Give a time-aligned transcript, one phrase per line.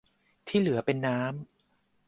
[0.47, 1.29] ที่เหลือเป็นน้ำ